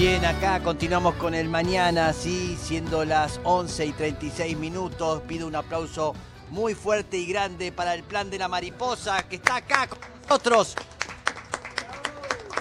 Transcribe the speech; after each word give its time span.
Bien, 0.00 0.24
acá 0.24 0.62
continuamos 0.62 1.16
con 1.16 1.34
el 1.34 1.50
mañana, 1.50 2.14
sí, 2.14 2.56
siendo 2.58 3.04
las 3.04 3.38
11 3.44 3.84
y 3.84 3.92
36 3.92 4.56
minutos. 4.56 5.20
Pido 5.28 5.46
un 5.46 5.54
aplauso 5.54 6.14
muy 6.48 6.72
fuerte 6.72 7.18
y 7.18 7.26
grande 7.26 7.70
para 7.70 7.92
el 7.92 8.02
plan 8.02 8.30
de 8.30 8.38
la 8.38 8.48
mariposa 8.48 9.28
que 9.28 9.36
está 9.36 9.56
acá 9.56 9.88
con 9.88 9.98
nosotros. 10.22 10.74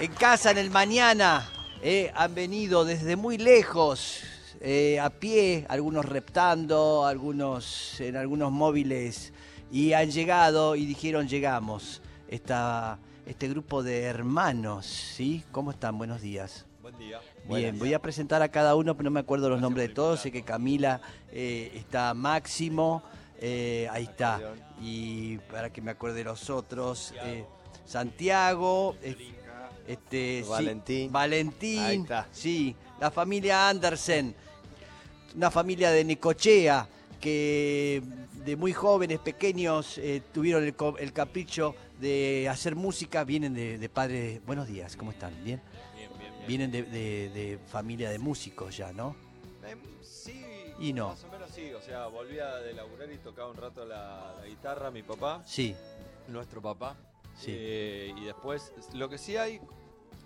En 0.01 0.11
casa, 0.11 0.51
en 0.51 0.57
el 0.57 0.69
mañana, 0.69 1.49
eh, 1.81 2.11
han 2.13 2.35
venido 2.35 2.83
desde 2.83 3.15
muy 3.15 3.37
lejos, 3.37 4.19
eh, 4.59 4.99
a 4.99 5.09
pie, 5.09 5.65
algunos 5.69 6.03
reptando, 6.03 7.05
algunos 7.05 8.01
en 8.01 8.17
algunos 8.17 8.51
móviles, 8.51 9.31
y 9.71 9.93
han 9.93 10.11
llegado 10.11 10.75
y 10.75 10.85
dijeron 10.85 11.29
llegamos. 11.29 12.01
Esta, 12.27 12.99
este 13.25 13.47
grupo 13.47 13.81
de 13.81 14.01
hermanos, 14.01 14.85
¿sí? 14.85 15.45
¿Cómo 15.53 15.71
están? 15.71 15.97
Buenos 15.97 16.19
días. 16.19 16.65
Bien, 17.47 17.79
voy 17.79 17.93
a 17.93 17.99
presentar 17.99 18.41
a 18.41 18.49
cada 18.49 18.75
uno, 18.75 18.95
pero 18.95 19.05
no 19.09 19.13
me 19.13 19.19
acuerdo 19.19 19.49
los 19.49 19.59
nombres 19.61 19.87
de 19.87 19.93
todos. 19.93 20.19
Sé 20.21 20.31
que 20.31 20.43
Camila 20.43 21.01
eh, 21.31 21.71
está 21.75 22.13
Máximo, 22.13 23.01
eh, 23.39 23.87
ahí 23.91 24.03
está. 24.03 24.39
Y 24.81 25.37
para 25.51 25.71
que 25.71 25.81
me 25.81 25.91
acuerde 25.91 26.23
los 26.23 26.49
otros, 26.49 27.13
eh, 27.23 27.45
Santiago, 27.85 28.95
eh, 29.01 29.15
este, 29.87 30.43
sí, 30.43 30.49
Valentín. 30.49 31.11
Valentín, 31.11 31.79
Ahí 31.79 31.97
está. 31.97 32.27
sí, 32.31 32.75
la 32.99 33.09
familia 33.09 33.67
Andersen, 33.69 34.35
una 35.35 35.49
familia 35.49 35.89
de 35.91 36.03
Necochea 36.03 36.87
que 37.19 38.01
de 38.45 38.55
muy 38.55 38.71
jóvenes, 38.73 39.19
pequeños, 39.19 39.97
eh, 39.97 40.21
tuvieron 40.31 40.63
el, 40.63 40.75
el 40.99 41.13
capricho 41.13 41.75
de 41.99 42.47
hacer 42.49 42.75
música, 42.75 43.23
vienen 43.23 43.53
de, 43.53 43.77
de 43.77 43.89
padres, 43.89 44.39
buenos 44.45 44.67
días, 44.67 44.95
¿cómo 44.95 45.11
están? 45.11 45.33
¿Bien? 45.43 45.59
Vienen 46.49 46.71
de, 46.71 46.81
de- 46.81 47.29
de 47.29 47.59
familia 47.67 48.09
de 48.09 48.17
músicos 48.17 48.75
ya, 48.75 48.91
¿no? 48.91 49.15
Em, 49.63 49.79
sí, 50.01 50.43
Y 50.79 50.93
no. 50.93 51.09
Más 51.09 51.23
o 51.23 51.27
menos 51.29 51.51
sí, 51.51 51.71
o 51.73 51.81
sea, 51.81 52.07
volvía 52.07 52.55
de 52.55 52.73
laburar 52.73 53.11
y 53.11 53.17
tocaba 53.19 53.51
un 53.51 53.57
rato 53.57 53.85
la, 53.85 54.33
la 54.39 54.47
guitarra, 54.47 54.89
mi 54.89 55.03
papá, 55.03 55.43
Sí, 55.45 55.75
nuestro 56.27 56.59
papá. 56.59 56.95
Sí. 57.37 57.51
Eh, 57.55 58.13
y 58.17 58.25
después, 58.25 58.73
lo 58.95 59.07
que 59.09 59.19
sí 59.19 59.37
hay 59.37 59.61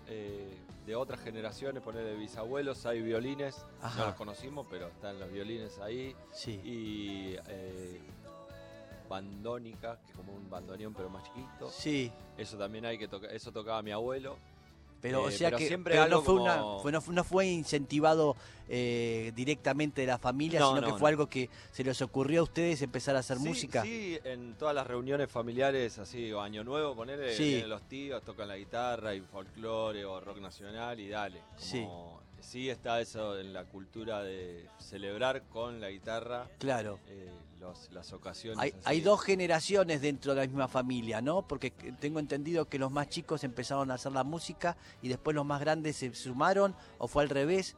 eh, 0.08 0.56
de 0.86 0.96
otras 0.96 1.20
generaciones, 1.20 1.82
poner 1.82 2.04
de 2.04 2.14
bisabuelos, 2.14 2.86
hay 2.86 3.02
violines, 3.02 3.56
Ajá. 3.82 3.98
no 4.00 4.06
los 4.06 4.14
conocimos, 4.14 4.66
pero 4.70 4.88
están 4.88 5.20
los 5.20 5.30
violines 5.30 5.78
ahí. 5.80 6.16
sí. 6.32 6.52
Y 6.64 7.36
eh, 7.48 8.00
bandónica, 9.10 9.98
que 10.00 10.10
es 10.12 10.16
como 10.16 10.32
un 10.32 10.48
bandoneón 10.48 10.94
pero 10.94 11.10
más 11.10 11.22
chiquito. 11.24 11.68
Sí, 11.70 12.10
Eso 12.38 12.56
también 12.56 12.86
hay 12.86 12.96
que 12.96 13.08
tocar, 13.08 13.30
eso 13.30 13.52
tocaba 13.52 13.82
mi 13.82 13.90
abuelo. 13.90 14.38
Pero 15.04 15.24
o 15.24 15.28
Eh, 15.28 15.32
sea 15.32 15.48
pero 15.50 15.58
que 15.58 15.66
siempre 15.68 15.92
pero 15.94 16.08
no, 16.08 16.22
fue 16.22 16.34
como- 16.38 16.44
una, 16.44 16.80
fue, 16.82 16.90
no, 16.92 17.02
no 17.08 17.24
fue 17.24 17.46
incentivado 17.46 18.36
eh, 18.70 19.32
directamente 19.36 20.00
de 20.00 20.06
la 20.06 20.16
familia, 20.16 20.58
No, 20.60 20.68
sino 20.70 20.80
no, 20.80 20.86
que 20.94 20.98
fue 20.98 21.10
algo 21.10 21.26
que 21.28 21.50
se 21.72 21.84
les 21.84 22.00
ocurrió 22.00 22.40
a 22.40 22.44
ustedes 22.44 22.80
empezar 22.80 23.14
a 23.14 23.18
hacer 23.18 23.36
Sí, 23.36 23.42
música. 23.46 23.82
Sí, 23.82 24.18
en 24.24 24.54
todas 24.54 24.74
las 24.74 24.86
reuniones 24.86 25.30
familiares, 25.30 25.98
así, 25.98 26.32
o 26.32 26.40
Año 26.40 26.64
Nuevo, 26.64 26.94
ponerle, 26.96 27.36
Sí. 27.36 27.62
los 27.66 27.82
tíos, 27.82 28.22
tocan 28.24 28.48
la 28.48 28.56
guitarra 28.56 29.14
y 29.14 29.20
folclore 29.20 30.06
o 30.06 30.18
rock 30.20 30.38
nacional 30.38 30.98
y 30.98 31.08
dale. 31.10 31.40
Como, 31.40 31.58
sí. 31.60 31.86
Está 32.52 33.00
eso 33.00 33.38
en 33.38 33.52
la 33.52 33.64
cultura 33.64 34.22
de 34.22 34.68
celebrar 34.78 35.42
con 35.44 35.80
la 35.80 35.90
guitarra 35.90 36.46
Claro. 36.58 36.98
eh, 37.08 37.30
los- 37.60 37.90
las 37.92 38.12
ocasiones. 38.12 38.58
Hay, 38.60 38.74
hay 38.84 39.00
dos 39.00 39.22
generaciones 39.22 40.00
dentro 40.02 40.34
de 40.34 40.42
la 40.42 40.46
misma 40.46 40.68
familia, 40.68 41.20
¿no? 41.20 41.42
Porque 41.42 41.70
tengo 41.70 42.18
entendido 42.20 42.68
que 42.68 42.78
los 42.78 42.90
más 42.92 43.08
chicos 43.08 43.42
empezaron 43.44 43.90
a 43.90 43.94
hacer 43.94 44.12
la 44.12 44.24
música 44.24 44.76
y 45.02 45.08
después 45.08 45.34
los 45.34 45.46
más 45.46 45.60
grandes 45.60 45.96
se 45.96 46.14
sumaron, 46.14 46.74
o 46.98 47.08
fue 47.08 47.22
al 47.22 47.30
revés. 47.30 47.76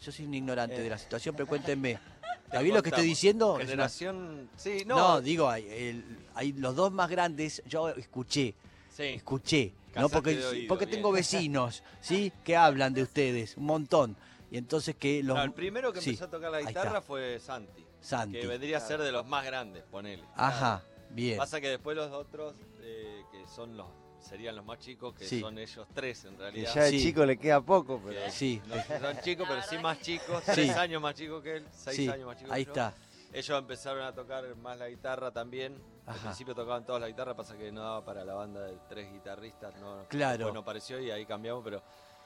Yo 0.00 0.12
soy 0.12 0.24
un 0.26 0.34
ignorante 0.34 0.76
Eh. 0.76 0.82
de 0.82 0.90
la 0.90 0.98
situación, 0.98 1.34
pero 1.36 1.46
cuéntenme. 1.46 1.98
¿Está 2.46 2.60
bien 2.62 2.74
lo 2.74 2.82
que 2.82 2.88
estoy 2.88 3.04
diciendo? 3.06 3.54
Es 3.58 3.64
una- 3.64 3.70
Generación. 3.70 4.48
Sí, 4.56 4.84
No, 4.86 4.96
no. 4.96 5.20
digo, 5.20 5.48
hay, 5.50 5.66
el- 5.68 6.18
hay 6.34 6.52
los 6.54 6.74
dos 6.74 6.90
más 6.92 7.10
grandes, 7.10 7.62
yo 7.66 7.90
escuché, 7.90 8.54
sí. 8.98 9.14
escuché, 9.14 9.72
¿no? 9.96 10.08
Porque, 10.08 10.30
oído, 10.44 10.68
porque 10.68 10.84
bien. 10.86 10.98
tengo 10.98 11.12
vecinos, 11.12 11.82
¿sí? 12.00 12.32
Que 12.44 12.56
hablan 12.56 12.92
de 12.92 13.02
ustedes, 13.02 13.56
un 13.56 13.64
montón. 13.64 14.16
Y 14.50 14.58
entonces 14.58 14.94
que 14.96 15.22
los... 15.22 15.36
No, 15.36 15.42
el 15.42 15.52
primero 15.52 15.92
que 15.92 16.00
sí, 16.00 16.10
empezó 16.10 16.24
a 16.26 16.30
tocar 16.30 16.50
la 16.50 16.60
guitarra 16.62 17.00
fue 17.00 17.38
Santi, 17.38 17.84
Santi. 18.00 18.40
que 18.40 18.46
vendría 18.46 18.78
a 18.78 18.80
ser 18.80 19.00
de 19.00 19.12
los 19.12 19.26
más 19.26 19.44
grandes, 19.44 19.84
ponele. 19.90 20.24
Ajá, 20.34 20.82
bien. 21.10 21.36
Pasa 21.38 21.60
que 21.60 21.68
después 21.68 21.96
los 21.96 22.10
otros, 22.12 22.54
eh, 22.80 23.22
que 23.32 23.46
son 23.46 23.76
los 23.76 23.86
serían 24.20 24.56
los 24.56 24.64
más 24.64 24.78
chicos, 24.80 25.14
que 25.14 25.24
Sí. 25.26 25.40
son 25.40 25.58
ellos 25.58 25.86
tres 25.94 26.24
en 26.24 26.32
Que 26.36 26.42
realidad. 26.42 26.74
ya 26.74 26.82
de 26.84 26.90
Sí. 26.90 27.02
chico 27.02 27.24
le 27.24 27.36
queda 27.38 27.60
poco, 27.60 28.00
pero. 28.04 28.20
que 28.24 28.30
Sí. 28.30 28.60
no 28.66 28.74
son 29.00 29.20
chicos, 29.22 29.46
pero 29.48 29.62
sí 29.62 29.78
más 29.78 30.00
chicos, 30.00 30.42
Sí. 30.44 30.52
tres 30.54 30.76
años 30.76 31.00
más 31.00 31.14
chicos 31.14 31.42
que 31.42 31.56
él, 31.58 31.64
seis 31.72 31.96
Sí, 31.96 32.08
años 32.08 32.26
más 32.26 32.36
chicos 32.36 32.52
ahí 32.52 32.64
que 32.64 32.66
yo. 32.66 32.72
está. 32.72 32.94
Ellos 33.32 33.58
empezaron 33.58 34.02
a 34.02 34.12
tocar 34.12 34.56
más 34.56 34.76
la 34.78 34.88
guitarra 34.88 35.30
también. 35.30 35.76
Al 36.08 36.14
Ajá. 36.14 36.22
principio 36.28 36.54
tocaban 36.54 36.84
todas 36.86 37.00
la 37.02 37.08
guitarra, 37.08 37.34
pasa 37.36 37.54
que 37.56 37.70
no 37.70 37.82
daba 37.82 38.02
para 38.04 38.24
la 38.24 38.32
banda 38.34 38.62
de 38.62 38.78
tres 38.88 39.12
guitarristas, 39.12 39.74
no, 39.78 40.04
Claro. 40.08 40.38
después 40.38 40.54
no 40.54 40.64
pareció 40.64 40.98
y 41.00 41.10
ahí 41.10 41.26
cambiamos, 41.26 41.62
pero 41.62 41.82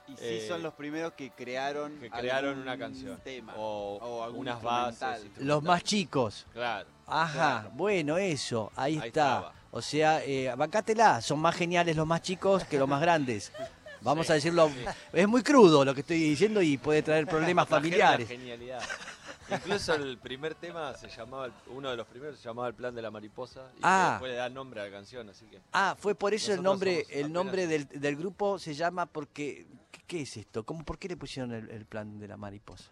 Y 0.07 0.11
sí 0.17 0.23
Eh, 0.25 0.45
son 0.49 0.61
los 0.61 0.73
primeros 0.73 1.13
que 1.13 1.31
crearon, 1.31 1.97
que 1.97 2.09
crearon 2.09 2.49
algún 2.49 2.63
una 2.63 2.77
canción 2.77 3.17
tema 3.23 3.53
o, 3.55 3.97
o 4.01 4.23
algún 4.23 4.41
unas 4.41 4.55
instrumental. 4.55 5.11
bases. 5.23 5.31
Los 5.45 5.63
más 5.63 5.81
chicos. 5.83 6.45
Claro. 6.51 6.89
Ajá, 7.07 7.31
Claro. 7.61 7.69
bueno, 7.75 8.17
eso, 8.17 8.69
ahí, 8.75 8.99
Ahí 8.99 9.07
está. 9.07 9.21
estaba. 9.37 9.53
O 9.71 9.81
sea, 9.81 10.21
eh, 10.25 10.53
bancátela, 10.57 11.21
son 11.21 11.39
más 11.39 11.55
geniales 11.55 11.95
los 11.95 12.05
más 12.05 12.21
chicos 12.21 12.65
que 12.65 12.77
los 12.77 12.87
más 12.87 12.99
grandes. 13.01 13.51
Vamos 14.01 14.29
a 14.29 14.33
decirlo, 14.33 14.69
es 15.13 15.27
muy 15.27 15.41
crudo 15.41 15.85
lo 15.85 15.93
que 15.93 16.01
estoy 16.01 16.19
diciendo 16.19 16.61
y 16.61 16.77
puede 16.77 17.01
traer 17.01 17.25
problemas 17.25 17.69
la 17.69 17.77
familiares. 17.77 18.27
Genialidad. 18.27 18.81
Incluso 19.51 19.93
el 19.95 20.17
primer 20.17 20.55
tema 20.55 20.93
se 20.95 21.09
llamaba, 21.09 21.49
uno 21.67 21.89
de 21.89 21.97
los 21.97 22.07
primeros 22.07 22.37
se 22.39 22.43
llamaba 22.47 22.67
El 22.69 22.73
plan 22.73 22.95
de 22.95 23.01
la 23.01 23.11
mariposa 23.11 23.71
y 23.77 23.79
Ah. 23.83 24.11
después 24.13 24.31
le 24.31 24.37
da 24.37 24.49
nombre 24.49 24.81
a 24.81 24.85
la 24.85 24.91
canción, 24.91 25.29
así 25.29 25.45
que 25.45 25.59
Ah, 25.71 25.95
fue 25.99 26.15
por 26.15 26.33
eso 26.33 26.53
el 26.53 26.63
nombre, 26.63 27.05
el 27.09 27.31
nombre 27.31 27.67
del, 27.67 27.87
del 27.87 28.15
grupo 28.15 28.57
se 28.59 28.73
llama 28.73 29.05
porque, 29.05 29.67
¿qué, 29.91 30.01
qué 30.07 30.21
es 30.21 30.37
esto? 30.37 30.63
¿Cómo, 30.63 30.83
¿Por 30.85 30.97
qué 30.97 31.07
le 31.09 31.17
pusieron 31.17 31.51
el, 31.53 31.69
el 31.69 31.85
plan 31.85 32.19
de 32.19 32.27
la 32.27 32.37
mariposa? 32.37 32.91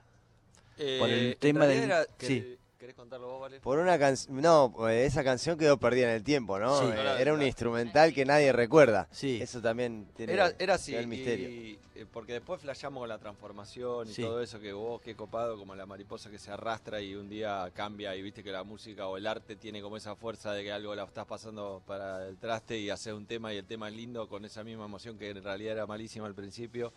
Por 0.78 1.10
el 1.10 1.32
Eh, 1.32 1.38
tema 1.40 1.66
del- 1.68 1.84
era- 1.84 2.06
sí. 2.20 2.58
¿Querés- 2.82 2.92
¿Querés 2.92 2.96
contarlo 2.96 3.28
vos, 3.28 3.42
Vale? 3.42 3.60
Por 3.60 3.78
una 3.80 3.98
canción. 4.00 4.42
No, 4.42 4.74
pues, 4.76 5.08
esa 5.12 5.24
canción 5.24 5.58
quedó 5.58 5.78
perdida 5.78 6.10
en 6.10 6.16
el 6.16 6.24
tiempo, 6.24 6.58
¿no? 6.60 6.80
Sí. 6.80 6.86
Eh, 6.88 7.04
No 7.04 7.16
Era 7.18 7.34
un 7.34 7.42
instrumental 7.44 8.14
que 8.14 8.26
nadie 8.26 8.52
recuerda. 8.52 9.08
Sí. 9.12 9.40
Eso 9.42 9.62
también 9.62 10.08
tiene. 10.16 10.34
Era, 10.34 10.52
era 10.60 10.74
así, 10.76 10.96
el 10.96 11.08
misterio. 11.08 11.50
y- 11.50 11.80
eh, 11.94 12.06
porque 12.12 12.34
después 12.34 12.60
flashamos 12.62 13.02
con 13.02 13.10
la 13.10 13.20
transformación 13.20 14.08
y 14.10 14.14
Sí. 14.14 14.24
todo 14.24 14.42
eso, 14.42 14.60
que 14.60 14.74
vos, 14.74 15.00
qué 15.02 15.14
copado, 15.16 15.58
como 15.58 15.76
la 15.76 15.86
mariposa 15.86 16.32
que 16.32 16.40
se 16.40 16.50
arrastra 16.50 17.00
y 17.02 17.14
un 17.16 17.30
día 17.30 17.70
cambia 17.76 18.16
y 18.16 18.22
viste 18.24 18.44
que 18.44 18.52
la 18.52 18.64
música 18.64 19.08
o 19.08 19.18
el 19.18 19.28
arte 19.28 19.56
tiene 19.56 19.82
como 19.82 19.98
esa 19.98 20.16
fuerza 20.16 20.52
de 20.54 20.64
que 20.64 20.72
algo 20.72 20.96
la 20.96 21.04
estás 21.04 21.26
pasando 21.28 21.82
para 21.86 22.28
el 22.28 22.38
traste 22.38 22.80
y 22.80 22.90
hacer 22.90 23.14
un 23.14 23.26
tema 23.28 23.54
y 23.54 23.58
el 23.58 23.66
tema 23.66 23.88
es 23.90 23.96
lindo 23.96 24.28
con 24.28 24.44
esa 24.46 24.64
misma 24.64 24.86
emoción 24.86 25.18
que 25.20 25.30
en 25.30 25.44
realidad 25.44 25.74
era 25.74 25.86
malísima 25.86 26.26
al 26.26 26.34
principio, 26.34 26.92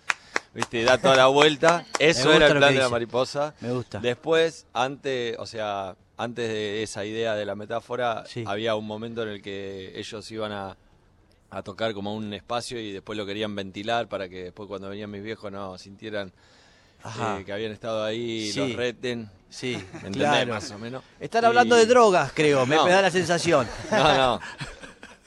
viste, 0.55 0.79
y 0.81 0.85
da 0.85 0.97
toda 0.97 1.17
la 1.17 1.27
vuelta. 1.27 1.85
Eso 1.99 2.33
era 2.33 2.47
el 2.47 2.57
plan 2.57 2.73
de 2.73 2.81
la 2.81 2.89
mariposa. 2.89 3.55
Me 3.61 3.73
gusta. 3.73 3.99
Después, 3.99 4.67
antes, 4.73 5.37
o 5.39 5.45
sea, 5.47 5.74
antes 6.17 6.49
de 6.49 6.83
esa 6.83 7.05
idea 7.05 7.35
de 7.35 7.45
la 7.45 7.55
metáfora, 7.55 8.25
Sí. 8.27 8.45
había 8.47 8.75
un 8.77 8.87
momento 8.87 9.23
en 9.23 9.29
el 9.31 9.43
que 9.43 9.99
ellos 9.99 10.31
iban 10.31 10.53
a, 10.53 10.77
a 11.51 11.63
tocar 11.63 11.93
como 11.95 12.15
un 12.15 12.33
espacio 12.35 12.81
y 12.81 12.93
después 12.93 13.17
lo 13.17 13.27
querían 13.27 13.55
ventilar 13.55 14.09
para 14.09 14.29
que 14.29 14.45
después 14.45 14.69
cuando 14.69 14.89
venían 14.89 15.11
mis 15.11 15.23
viejos 15.23 15.51
no 15.53 15.77
sintieran 15.79 16.33
eh, 17.05 17.43
que 17.45 17.53
habían 17.53 17.73
estado 17.73 18.03
ahí, 18.03 18.51
Sí. 18.51 18.59
los 18.61 18.73
reten. 18.77 19.29
Sí, 19.51 19.77
¿Me 19.77 19.97
entendés? 19.99 20.23
claro. 20.23 20.55
Más 20.55 20.71
o 20.71 20.79
menos. 20.79 21.03
Están 21.21 21.45
hablando 21.45 21.77
de 21.77 21.87
drogas, 21.87 22.33
creo, 22.35 22.65
me, 22.67 22.75
No. 22.77 22.85
me 22.87 22.91
da 22.91 23.03
la 23.03 23.11
sensación. 23.11 23.69
No, 23.91 24.17
no. 24.17 24.41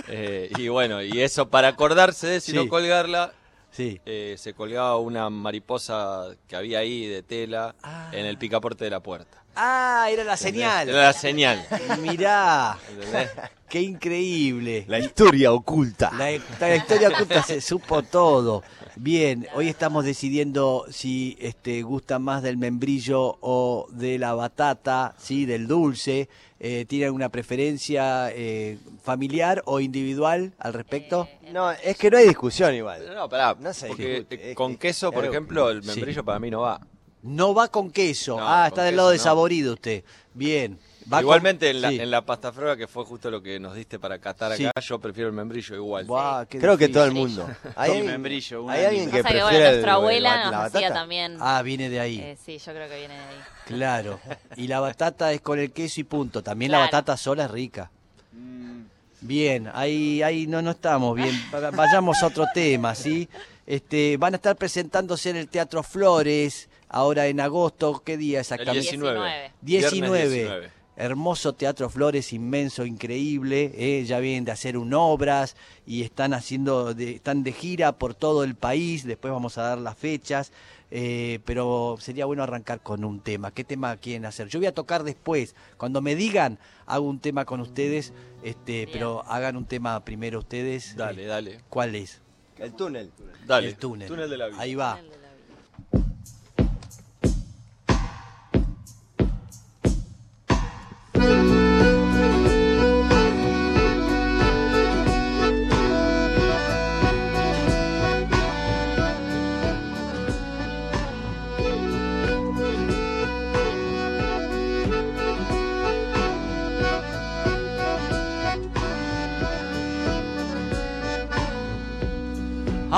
Eh, 0.09 0.50
y 0.57 0.68
bueno, 0.69 1.01
y 1.04 1.22
eso 1.22 1.50
para 1.50 1.68
acordarse 1.69 2.27
de 2.27 2.39
si 2.42 2.51
Sí. 2.51 2.57
no 2.57 2.68
colgarla, 2.68 3.33
Sí. 3.72 4.00
eh, 4.06 4.36
se 4.38 4.54
colgaba 4.54 4.98
una 4.98 5.30
mariposa 5.30 6.30
que 6.48 6.56
había 6.56 6.80
ahí 6.80 7.06
de 7.06 7.24
tela 7.24 7.75
Ah. 7.83 8.10
en 8.13 8.25
el 8.25 8.38
picaporte 8.38 8.86
de 8.86 8.89
la 8.92 9.01
puerta. 9.01 9.44
Ah, 9.59 10.07
era 10.12 10.24
la 10.24 10.38
señal. 10.38 10.88
Era 10.89 11.04
la 11.06 11.13
señal. 11.13 11.65
Mirá, 12.01 12.77
¿entendés? 12.92 13.30
qué 13.68 13.81
increíble. 13.81 14.86
La 14.88 15.00
historia 15.00 15.51
oculta. 15.51 16.12
La, 16.18 16.30
la 16.59 16.75
historia 16.75 17.09
oculta 17.09 17.42
se 17.42 17.59
supo 17.59 18.04
todo. 18.04 18.62
Bien, 18.95 19.48
hoy 19.56 19.68
estamos 19.68 20.06
decidiendo 20.06 20.86
si 20.92 21.38
este, 21.39 21.81
gusta 21.81 22.19
más 22.19 22.44
del 22.44 22.57
membrillo 22.57 23.38
o 23.42 23.88
de 23.92 24.19
la 24.19 24.33
batata, 24.36 25.15
sí, 25.18 25.45
del 25.45 25.68
dulce. 25.68 26.30
Eh, 26.60 26.86
¿Tiene 26.88 27.06
alguna 27.06 27.30
preferencia 27.30 28.31
eh, 28.31 28.80
familiar 29.03 29.62
o 29.65 29.80
individual 29.80 30.53
al 30.60 30.74
respecto? 30.74 31.27
No, 31.51 31.71
es 31.71 31.98
que 31.98 32.10
no 32.10 32.18
hay 32.18 32.27
discusión 32.27 32.74
igual. 32.74 33.06
No, 33.13 33.30
pará. 33.30 33.56
No 33.60 33.74
se 33.74 33.88
porque 33.88 34.10
discute, 34.15 34.51
eh, 34.51 34.56
con 34.56 34.74
que- 34.74 34.88
queso, 34.88 35.12
por 35.12 35.21
claro. 35.21 35.33
ejemplo, 35.33 35.69
el 35.69 35.83
Sí. 35.83 35.89
membrillo 35.89 36.24
para 36.25 36.39
mí 36.39 36.50
no 36.50 36.62
va. 36.62 36.80
No 37.27 37.53
va 37.53 37.68
con 37.69 37.91
queso. 37.91 38.38
No, 38.38 38.47
ah, 38.47 38.62
con 38.63 38.68
está 38.68 38.83
del 38.83 38.91
queso 38.94 38.97
lado 38.97 39.09
no. 39.09 39.12
de 39.13 39.19
saborido 39.19 39.74
usted. 39.74 40.03
Bien. 40.33 40.79
Va 41.12 41.18
con- 41.18 41.24
Igualmente 41.25 41.69
en 41.69 41.81
la, 41.81 41.89
sí. 41.89 42.00
en 42.01 42.12
la 42.12 42.25
pasta 42.25 42.51
froga, 42.51 42.75
que 42.75 42.85
fue 42.85 43.06
justo 43.06 43.31
lo 43.31 43.41
que 43.41 43.59
nos 43.62 43.74
diste 43.75 43.97
para 43.97 44.19
catar 44.19 44.51
acá, 44.51 44.57
Sí. 44.81 44.88
yo 44.88 45.00
prefiero 45.00 45.29
el 45.29 45.33
membrillo 45.35 45.74
igual. 45.75 46.06
Creo 46.50 46.77
que 46.77 46.89
todo 46.89 47.06
el 47.06 47.13
mundo. 47.13 47.47
¿Hay 47.77 47.91
alguien, 47.91 48.07
membrillo, 48.07 48.69
¿hay 48.69 48.83
alguien 48.85 49.09
que 49.09 49.21
bueno, 49.21 49.47
el- 49.50 49.53
nuestra 49.63 49.71
el- 49.79 49.89
abuela 49.89 50.35
la 50.35 50.51
nos 50.51 50.75
hacía 50.75 50.91
también. 50.94 51.38
Ah, 51.39 51.62
viene 51.62 51.89
de 51.89 52.00
ahí. 52.01 52.19
Eh, 52.19 52.38
sí, 52.45 52.57
yo 52.57 52.74
creo 52.74 52.89
que 52.89 52.97
viene 53.00 53.13
de 53.13 53.19
ahí. 53.21 53.35
Claro. 53.65 54.19
Y 54.57 54.68
la 54.68 54.79
batata 54.81 55.31
es 55.31 55.39
con 55.39 55.59
el 55.59 55.71
queso 55.71 56.01
y 56.01 56.03
punto. 56.03 56.44
También 56.44 56.71
la 56.71 56.79
batata 56.79 57.15
sola 57.15 57.45
es 57.45 57.51
rica. 57.51 57.89
Mm, 58.33 58.81
Bien, 59.21 59.69
ahí, 59.74 60.21
ahí 60.21 60.45
no, 60.45 60.62
no 60.62 60.71
estamos 60.71 61.15
bien. 61.15 61.33
Va- 61.53 61.71
Vayamos 61.71 62.21
a 62.21 62.27
otro 62.27 62.45
tema, 62.53 62.94
¿sí? 62.95 63.27
Este, 63.65 64.15
van 64.18 64.33
a 64.33 64.38
estar 64.38 64.56
presentándose 64.57 65.29
en 65.29 65.38
el 65.38 65.47
Teatro 65.47 65.81
Flores, 65.83 66.69
ahora 66.89 67.28
en 67.28 67.39
agosto. 67.39 68.01
¿Qué 68.06 68.18
día 68.18 68.38
El 68.39 68.42
exactamente? 68.42 68.81
19. 68.81 69.51
19. 69.62 70.01
Viernes 70.01 70.31
19. 70.31 70.78
Hermoso 71.00 71.54
Teatro 71.54 71.89
Flores, 71.92 72.34
inmenso, 72.34 72.84
increíble. 72.84 73.72
¿eh? 73.75 74.04
Ya 74.06 74.18
vienen 74.19 74.45
de 74.45 74.51
hacer 74.51 74.78
un 74.78 74.95
obras 74.95 75.56
y 75.86 76.01
están 76.01 76.34
haciendo, 76.34 76.95
de, 76.95 77.12
están 77.12 77.44
de 77.44 77.51
gira 77.51 77.92
por 78.00 78.16
todo 78.16 78.44
el 78.44 78.56
país. 78.56 79.06
Después 79.06 79.31
vamos 79.31 79.60
a 79.60 79.62
dar 79.62 79.78
las 79.78 79.95
fechas. 79.95 80.51
eh, 80.89 81.39
pero 81.45 81.98
sería 82.00 82.25
bueno 82.25 82.42
arrancar 82.42 82.80
con 82.81 83.04
un 83.04 83.19
tema. 83.19 83.51
¿Qué 83.51 83.63
tema 83.63 83.95
quieren 83.98 84.25
hacer? 84.25 84.48
Yo 84.48 84.57
voy 84.60 84.66
a 84.68 84.74
tocar 84.74 85.04
después. 85.04 85.54
Cuando 85.78 86.01
me 86.01 86.16
digan, 86.16 86.57
hago 86.88 87.06
un 87.07 87.19
tema 87.19 87.45
con 87.45 87.60
ustedes. 87.60 88.12
Este, 88.42 88.72
Bien. 88.86 88.89
pero 88.94 89.24
hagan 89.28 89.56
un 89.56 89.66
tema 89.66 90.04
primero 90.04 90.39
ustedes. 90.39 90.95
Dale, 90.95 91.25
Eh, 91.25 91.28
dale. 91.28 91.60
¿Cuál 91.69 91.94
es? 91.95 92.22
El 92.57 92.74
túnel. 92.74 93.12
Dale. 93.45 93.68
El 93.68 93.75
túnel. 93.75 94.10
de 94.10 94.38
la 94.38 94.48
vida. 94.48 94.60
Ahí 94.60 94.74
va. 94.74 94.98
El 95.00 95.10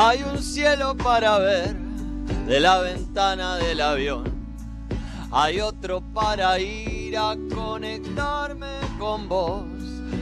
Hay 0.02 0.24
un 0.24 0.42
cielo 0.42 0.96
para 0.96 1.40
ver 1.40 1.76
de 2.48 2.62
la 2.62 2.80
ventana 2.80 3.58
del 3.58 3.82
avión. 3.82 4.24
Hay 5.30 5.60
otro 5.60 6.00
para 6.14 6.58
ir 6.58 7.18
a 7.18 7.36
conectarme 7.54 8.80
con 8.98 9.28
vos. 9.28 9.66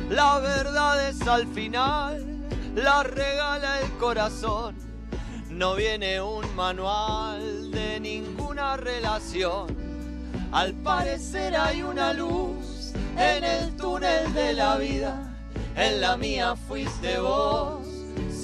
La 0.09 0.39
verdad 0.39 1.07
es 1.07 1.21
al 1.27 1.45
final, 1.45 2.47
la 2.73 3.03
regala 3.03 3.81
el 3.81 3.91
corazón. 3.99 4.75
No 5.51 5.75
viene 5.75 6.21
un 6.21 6.55
manual 6.55 7.69
de 7.69 7.99
ninguna 7.99 8.77
relación. 8.77 9.67
Al 10.53 10.73
parecer 10.73 11.55
hay 11.55 11.83
una 11.83 12.13
luz 12.13 12.93
en 13.15 13.43
el 13.43 13.75
túnel 13.75 14.33
de 14.33 14.53
la 14.53 14.77
vida. 14.77 15.37
En 15.75 16.01
la 16.01 16.17
mía 16.17 16.55
fuiste 16.55 17.19
vos, 17.19 17.96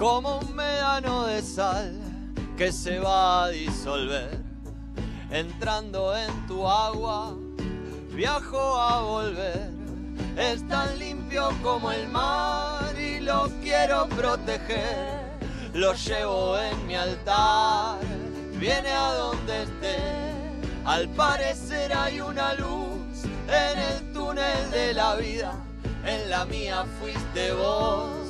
Como 0.00 0.38
un 0.38 0.56
médano 0.56 1.26
de 1.26 1.42
sal 1.42 1.92
que 2.56 2.72
se 2.72 2.98
va 2.98 3.44
a 3.44 3.48
disolver. 3.50 4.30
Entrando 5.30 6.16
en 6.16 6.46
tu 6.46 6.66
agua, 6.66 7.36
viajo 8.10 8.80
a 8.80 9.02
volver. 9.02 9.70
Es 10.38 10.66
tan 10.68 10.98
limpio 10.98 11.50
como 11.62 11.92
el 11.92 12.08
mar 12.08 12.98
y 12.98 13.20
lo 13.20 13.50
quiero 13.62 14.08
proteger. 14.08 15.20
Lo 15.74 15.92
llevo 15.92 16.58
en 16.58 16.86
mi 16.86 16.96
altar, 16.96 17.98
viene 18.58 18.88
a 18.88 19.12
donde 19.12 19.64
esté. 19.64 19.98
Al 20.86 21.10
parecer 21.10 21.92
hay 21.92 22.22
una 22.22 22.54
luz 22.54 23.24
en 23.48 23.78
el 23.78 24.12
túnel 24.14 24.70
de 24.70 24.94
la 24.94 25.16
vida. 25.16 25.52
En 26.06 26.30
la 26.30 26.46
mía 26.46 26.86
fuiste 26.98 27.52
vos 27.52 28.29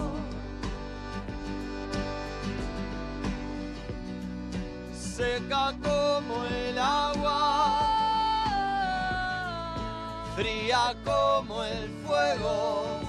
Seca 5.21 5.71
como 5.83 6.45
el 6.45 6.79
agua, 6.79 7.77
fría 10.35 10.95
como 11.05 11.63
el 11.63 11.89
fuego, 12.03 12.99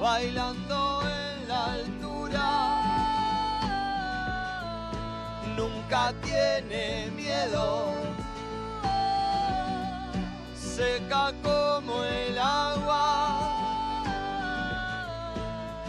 bailando 0.00 1.02
en 1.20 1.48
la 1.48 1.64
altura, 1.74 2.48
nunca 5.56 6.12
tiene 6.24 7.12
miedo, 7.12 7.94
seca 10.56 11.32
como 11.40 12.02
el 12.02 12.36
agua, 12.36 13.48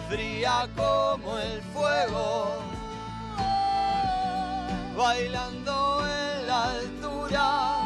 fría 0.08 0.68
como 0.76 1.40
el 1.40 1.60
fuego 1.74 2.75
bailando 4.96 6.04
en 6.08 6.48
la 6.48 6.64
altura. 6.72 7.78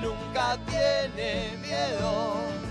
Nunca 0.00 0.58
tiene 0.66 1.56
miedo. 1.58 2.61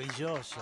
Maravilloso. 0.00 0.60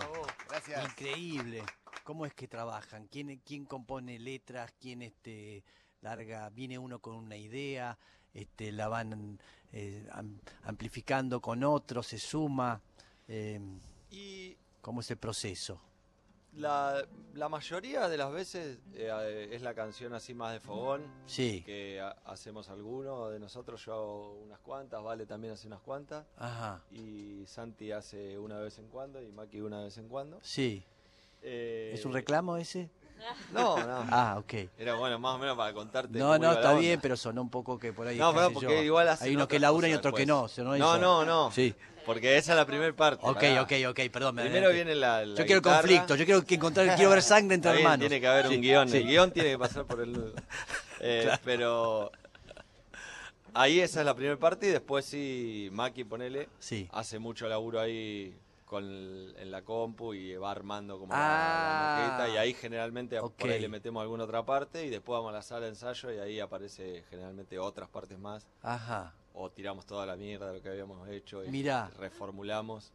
Gracias. 0.48 0.84
Increíble. 0.84 1.64
¿Cómo 2.04 2.24
es 2.24 2.32
que 2.34 2.46
trabajan? 2.46 3.08
¿Quién, 3.08 3.40
quién 3.44 3.64
compone 3.64 4.16
letras? 4.20 4.72
¿Quién 4.80 5.02
este, 5.02 5.64
larga? 6.02 6.48
¿Viene 6.50 6.78
uno 6.78 7.00
con 7.00 7.16
una 7.16 7.36
idea? 7.36 7.98
Este, 8.32 8.70
¿La 8.70 8.86
van 8.86 9.40
eh, 9.72 10.06
am- 10.12 10.38
amplificando 10.62 11.40
con 11.40 11.64
otros? 11.64 12.06
¿Se 12.06 12.18
suma? 12.18 12.80
Eh, 13.26 13.58
Y 14.12 14.56
¿Cómo 14.80 15.00
es 15.00 15.10
el 15.10 15.16
proceso? 15.16 15.80
La, 16.56 17.04
la 17.34 17.48
mayoría 17.48 18.08
de 18.08 18.16
las 18.16 18.32
veces 18.32 18.78
eh, 18.94 19.48
es 19.52 19.62
la 19.62 19.74
canción 19.74 20.14
así 20.14 20.34
más 20.34 20.52
de 20.52 20.60
fogón, 20.60 21.02
Sí. 21.26 21.62
que 21.64 22.00
ha- 22.00 22.16
hacemos 22.24 22.68
alguno 22.68 23.28
de 23.30 23.38
nosotros, 23.40 23.84
yo 23.84 23.92
hago 23.94 24.32
unas 24.44 24.60
cuantas, 24.60 25.02
Vale 25.02 25.26
también 25.26 25.54
hace 25.54 25.66
unas 25.66 25.80
cuantas, 25.80 26.24
Ajá. 26.36 26.82
y 26.92 27.44
Santi 27.46 27.90
hace 27.92 28.38
una 28.38 28.58
vez 28.58 28.78
en 28.78 28.88
cuando, 28.88 29.20
y 29.22 29.30
Maki 29.32 29.60
una 29.60 29.82
vez 29.82 29.98
en 29.98 30.08
cuando. 30.08 30.38
Sí. 30.42 30.84
Eh, 31.42 31.90
¿Es 31.94 32.04
un 32.06 32.12
reclamo 32.12 32.56
ese? 32.56 32.88
No, 33.52 33.76
no. 33.78 34.06
Ah, 34.10 34.36
ok. 34.38 34.52
Era 34.78 34.94
bueno, 34.94 35.18
más 35.18 35.34
o 35.36 35.38
menos 35.38 35.56
para 35.56 35.72
contarte. 35.72 36.18
No, 36.18 36.38
no, 36.38 36.52
está 36.52 36.74
bien, 36.74 37.00
pero 37.00 37.16
sonó 37.16 37.40
un 37.42 37.50
poco 37.50 37.78
que 37.78 37.92
por 37.92 38.06
ahí. 38.06 38.18
No, 38.18 38.34
pero 38.34 38.50
porque 38.52 38.76
yo. 38.76 38.82
igual 38.82 39.08
hacen 39.08 39.28
Hay 39.28 39.34
unos 39.34 39.48
que 39.48 39.58
laburan 39.58 39.90
y 39.90 39.94
otros 39.94 40.14
que 40.14 40.26
no. 40.26 40.46
sonó 40.48 40.76
No, 40.76 40.98
no, 40.98 41.24
no. 41.24 41.50
Sí. 41.50 41.74
Porque 42.04 42.36
esa 42.36 42.52
es 42.52 42.56
la 42.58 42.66
primera 42.66 42.92
parte. 42.94 43.24
Ok, 43.26 43.34
pará. 43.40 43.62
ok, 43.62 43.72
ok, 43.88 44.00
perdón. 44.12 44.34
me 44.34 44.42
Primero 44.42 44.70
viene 44.70 44.94
la, 44.94 45.24
la 45.24 45.38
Yo 45.38 45.46
quiero 45.46 45.62
guitarra. 45.62 45.78
conflicto, 45.80 46.16
yo 46.16 46.24
quiero 46.26 46.44
que 46.44 46.56
encontrar, 46.56 46.94
quiero 46.96 47.10
ver 47.10 47.22
sangre 47.22 47.54
entre 47.54 47.70
hermanos. 47.70 48.00
Tiene 48.00 48.20
que 48.20 48.28
haber 48.28 48.48
Sí, 48.48 48.56
un 48.56 48.60
guion. 48.60 48.88
sí. 48.90 48.96
El 48.98 49.06
guion 49.06 49.30
tiene 49.30 49.50
que 49.52 49.58
pasar 49.58 49.84
por 49.86 50.00
el 50.00 50.12
nudo. 50.12 50.32
Eh, 51.06 51.30
Pero 51.44 52.10
ahí 53.52 53.80
esa 53.80 54.00
es 54.00 54.06
la 54.06 54.14
primera 54.14 54.38
parte 54.38 54.66
y 54.66 54.70
después 54.70 55.04
sí, 55.04 55.68
Maki, 55.72 56.04
ponele, 56.04 56.48
Sí. 56.58 56.88
hace 56.92 57.18
mucho 57.18 57.46
laburo 57.48 57.80
ahí 57.80 58.34
con 58.64 58.82
el- 58.84 59.34
en 59.38 59.50
la 59.50 59.62
compu 59.62 60.14
y 60.14 60.34
va 60.36 60.50
armando 60.50 60.98
como 60.98 61.12
la- 61.12 61.18
Ah. 61.18 61.98
la, 61.98 62.06
maqueta 62.16 62.34
y 62.34 62.36
ahí 62.38 62.54
generalmente 62.54 63.18
Ok. 63.20 63.34
por 63.36 63.50
ahí 63.50 63.60
le 63.60 63.68
metemos 63.68 64.00
alguna 64.02 64.24
otra 64.24 64.44
parte 64.44 64.84
y 64.84 64.90
después 64.90 65.16
vamos 65.18 65.30
a 65.30 65.32
la 65.34 65.42
sala 65.42 65.60
de 65.62 65.68
ensayo 65.68 66.10
y 66.12 66.18
ahí 66.18 66.40
aparece 66.40 67.04
generalmente 67.10 67.58
otras 67.58 67.88
partes 67.88 68.18
más 68.18 68.46
Ajá. 68.62 69.12
o 69.34 69.50
tiramos 69.50 69.84
toda 69.86 70.06
la 70.06 70.16
mierda 70.16 70.48
de 70.48 70.54
lo 70.58 70.62
que 70.62 70.70
habíamos 70.70 71.06
hecho 71.08 71.44
y 71.44 71.50
Mirá. 71.50 71.90
reformulamos. 71.98 72.92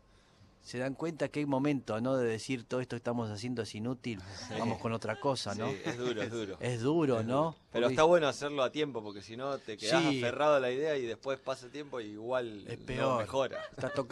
Se 0.63 0.77
dan 0.77 0.93
cuenta 0.93 1.29
que 1.29 1.39
hay 1.39 1.45
momento, 1.47 1.99
¿no? 1.99 2.15
De 2.15 2.27
decir 2.27 2.63
todo 2.63 2.79
esto 2.79 2.95
que 2.95 2.97
estamos 2.97 3.29
haciendo 3.31 3.63
es 3.63 3.73
inútil. 3.73 4.21
Vamos 4.59 4.77
con 4.79 4.93
otra 4.93 5.19
cosa, 5.19 5.55
¿no? 5.55 5.67
Sí, 5.69 5.77
es 5.83 5.97
duro, 5.97 6.21
es 6.21 6.29
duro. 6.31 6.57
Es 6.59 6.81
duro, 6.81 7.19
Es 7.21 7.25
¿no? 7.25 7.35
duro. 7.37 7.55
Pero 7.71 7.83
Porque 7.85 7.93
está 7.93 8.03
bueno 8.03 8.27
hacerlo 8.27 8.61
a 8.63 8.71
tiempo 8.71 9.01
porque 9.03 9.21
si 9.23 9.35
no 9.35 9.57
te 9.57 9.77
quedas 9.77 10.03
Sí. 10.03 10.19
aferrado 10.19 10.55
a 10.55 10.59
la 10.59 10.69
idea 10.71 10.95
y 10.97 11.05
después 11.07 11.39
pasa 11.39 11.65
el 11.65 11.71
tiempo 11.71 11.99
y 12.01 12.07
igual 12.11 12.67
Es 12.67 12.79
no 12.79 12.85
peor. 12.85 13.21
mejora. 13.21 13.57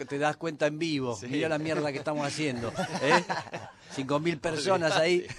Te 0.08 0.18
das 0.18 0.36
cuenta 0.36 0.66
en 0.66 0.78
vivo. 0.80 1.16
Mira 1.28 1.48
la 1.48 1.58
mierda 1.58 1.92
que 1.92 1.98
estamos 1.98 2.26
haciendo. 2.26 2.72
¿eh? 3.02 3.24
Cinco 3.94 4.18
mil 4.18 4.38
personas 4.38 4.92
ahí. 4.96 5.26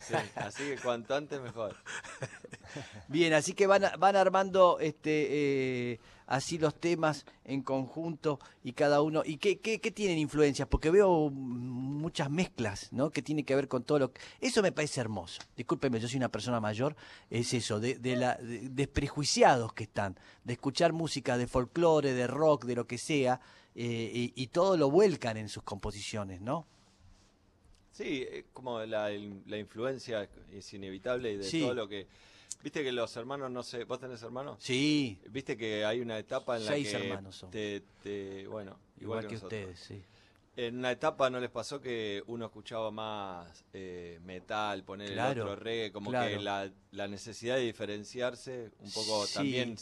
Sí, 0.00 0.14
así 0.36 0.62
que 0.64 0.76
cuanto 0.78 1.14
antes 1.14 1.38
mejor. 1.40 1.76
Bien, 3.08 3.32
así 3.32 3.52
que 3.54 3.66
van, 3.66 3.82
van 3.98 4.16
armando 4.16 4.78
este 4.80 5.92
eh, 5.92 6.00
así 6.26 6.58
los 6.58 6.78
temas 6.78 7.24
en 7.44 7.62
conjunto 7.62 8.38
y 8.62 8.72
cada 8.72 9.00
uno. 9.00 9.22
¿Y 9.24 9.38
qué, 9.38 9.58
qué, 9.58 9.78
tienen 9.90 10.18
influencias? 10.18 10.68
Porque 10.68 10.90
veo 10.90 11.30
muchas 11.30 12.30
mezclas, 12.30 12.92
¿no? 12.92 13.10
Que 13.10 13.22
tiene 13.22 13.44
que 13.44 13.54
ver 13.54 13.66
con 13.68 13.82
todo 13.82 13.98
lo 13.98 14.12
que... 14.12 14.20
Eso 14.40 14.62
me 14.62 14.70
parece 14.72 15.00
hermoso. 15.00 15.40
Discúlpeme, 15.56 15.98
yo 15.98 16.06
soy 16.08 16.18
una 16.18 16.28
persona 16.30 16.60
mayor. 16.60 16.94
Es 17.30 17.54
eso, 17.54 17.80
de, 17.80 17.96
de 17.96 18.16
la 18.16 18.34
de- 18.36 18.68
desprejuiciados 18.68 19.72
que 19.72 19.84
están, 19.84 20.18
de 20.44 20.52
escuchar 20.52 20.92
música 20.92 21.38
de 21.38 21.46
folclore, 21.46 22.12
de 22.12 22.26
rock, 22.26 22.66
de 22.66 22.76
lo 22.76 22.86
que 22.86 22.98
sea, 22.98 23.40
eh, 23.74 24.10
y, 24.12 24.32
y 24.36 24.48
todo 24.48 24.76
lo 24.76 24.90
vuelcan 24.90 25.36
en 25.38 25.48
sus 25.48 25.62
composiciones, 25.62 26.40
¿no? 26.42 26.66
Sí, 27.98 28.24
es 28.30 28.44
como 28.52 28.78
la, 28.86 29.10
la 29.10 29.58
influencia 29.58 30.28
es 30.52 30.72
inevitable 30.72 31.32
y 31.32 31.36
de 31.38 31.42
Sí. 31.42 31.58
todo 31.62 31.74
lo 31.74 31.88
que... 31.88 32.06
Viste 32.62 32.84
que 32.84 32.92
los 32.92 33.16
hermanos, 33.16 33.50
no 33.50 33.64
sé, 33.64 33.82
¿vos 33.82 33.98
tenés 33.98 34.22
hermanos? 34.22 34.58
Sí, 34.62 35.18
Viste 35.30 35.56
que 35.56 35.84
hay 35.84 36.00
una 36.00 36.16
etapa 36.16 36.56
en 36.58 36.64
la 36.66 36.70
Seis 36.72 36.88
que 36.90 36.94
hermanos 36.96 37.34
son. 37.34 37.50
te, 37.50 37.82
te- 38.00 38.46
bueno, 38.46 38.78
igual, 39.00 39.24
igual, 39.24 39.26
que, 39.26 39.34
ustedes, 39.44 39.80
sí. 39.80 40.00
En 40.56 40.78
una 40.78 40.92
etapa 40.92 41.28
no 41.28 41.40
les 41.40 41.50
pasó 41.50 41.80
que 41.80 42.22
uno 42.28 42.46
escuchaba 42.46 42.92
más 42.92 43.64
eh, 43.72 44.20
metal, 44.22 44.84
poner 44.84 45.12
Claro, 45.14 45.32
el 45.32 45.40
otro 45.40 45.56
reggae, 45.56 45.90
como 45.90 46.10
claro. 46.10 46.36
que 46.38 46.38
la, 46.38 46.70
la 46.92 47.08
necesidad 47.08 47.56
de 47.56 47.62
diferenciarse 47.62 48.70
un 48.78 48.92
poco 48.92 49.26
Sí, 49.26 49.34
también 49.34 49.76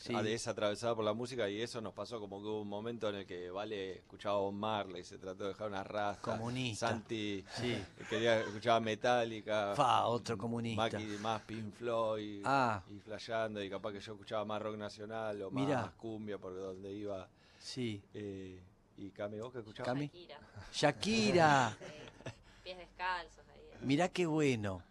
sí. 0.00 0.14
es 0.28 0.48
atravesada 0.48 0.94
por 0.94 1.04
la 1.04 1.12
música 1.12 1.48
y 1.48 1.60
eso 1.60 1.80
nos 1.80 1.92
pasó 1.92 2.18
como 2.20 2.40
que 2.40 2.46
hubo 2.48 2.62
un 2.62 2.68
momento 2.68 3.08
en 3.08 3.16
el 3.16 3.26
que 3.26 3.50
Vale 3.50 3.96
escuchaba 3.98 4.38
Bob 4.38 4.52
Marley, 4.54 5.04
se 5.04 5.18
trató 5.18 5.44
de 5.44 5.50
dejar 5.50 5.68
una 5.68 5.84
rasta, 5.84 6.22
Comunista. 6.22 6.88
Santi 6.88 7.44
Sí. 7.56 7.76
quería 8.08 8.40
escuchaba 8.40 8.80
Metallica, 8.80 9.74
Fa, 9.76 10.06
otro 10.06 10.36
comunista. 10.38 10.82
Maki 10.82 11.04
más 11.20 11.42
Pink 11.42 11.74
Floyd 11.74 12.42
Ah. 12.44 12.82
y 12.90 12.98
flasheando 13.00 13.62
y 13.62 13.68
capaz 13.70 13.92
que 13.92 14.00
yo 14.00 14.12
escuchaba 14.12 14.44
más 14.44 14.60
rock 14.62 14.76
nacional 14.76 15.42
o 15.42 15.50
Mirá. 15.50 15.82
más 15.82 15.90
cumbia 15.94 16.38
porque 16.38 16.58
donde 16.60 16.92
iba 16.92 17.28
Sí. 17.58 18.02
eh, 18.14 18.62
y 18.96 19.10
Cami, 19.10 19.38
¿vos 19.40 19.52
qué 19.52 19.58
escuchabas? 19.60 19.86
Cami. 19.88 20.06
Shakira. 20.06 20.38
Shakira. 20.72 21.76
Pies 22.62 22.78
descalzos 22.78 23.44
ahí. 23.48 23.60
Mirá 23.86 24.08
qué 24.08 24.26
bueno. 24.26 24.82